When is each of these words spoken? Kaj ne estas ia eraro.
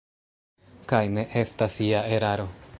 Kaj 0.93 1.03
ne 1.19 1.27
estas 1.43 1.79
ia 1.89 2.03
eraro. 2.19 2.53